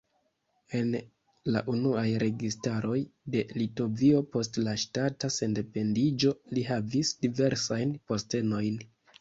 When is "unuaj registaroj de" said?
1.73-3.43